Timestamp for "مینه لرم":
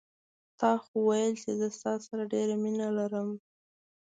2.63-3.29